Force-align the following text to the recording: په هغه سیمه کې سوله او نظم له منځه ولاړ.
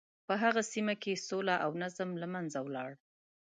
په 0.27 0.33
هغه 0.43 0.61
سیمه 0.73 0.95
کې 1.03 1.23
سوله 1.27 1.55
او 1.65 1.71
نظم 1.81 2.09
له 2.21 2.27
منځه 2.33 2.59
ولاړ. 2.63 2.91